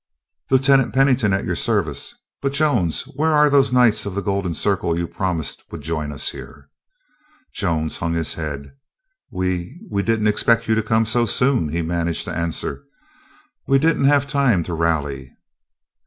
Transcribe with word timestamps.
"Lieutenant 0.49 0.95
Pennington, 0.95 1.31
at 1.31 1.45
your 1.45 1.55
service. 1.55 2.15
But, 2.41 2.53
Jones, 2.53 3.03
where 3.03 3.33
are 3.35 3.51
those 3.51 3.71
Knights 3.71 4.07
of 4.07 4.15
the 4.15 4.23
Golden 4.23 4.55
Circle 4.55 4.97
you 4.97 5.07
promised 5.07 5.63
would 5.69 5.81
join 5.81 6.11
us 6.11 6.31
here?" 6.31 6.71
Jones 7.53 7.97
hung 7.97 8.15
his 8.15 8.33
head. 8.33 8.71
"We—we 9.29 10.01
didn't 10.01 10.25
expect 10.25 10.67
you 10.67 10.73
to 10.73 10.81
come 10.81 11.05
so 11.05 11.27
soon," 11.27 11.69
he 11.69 11.83
managed 11.83 12.25
to 12.25 12.35
answer; 12.35 12.83
"we 13.67 13.77
didn't 13.77 14.05
have 14.05 14.25
time 14.27 14.63
to 14.63 14.73
rally." 14.73 15.33